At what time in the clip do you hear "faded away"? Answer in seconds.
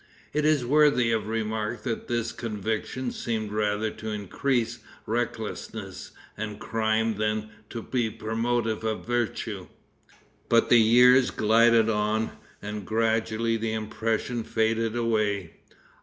14.43-15.53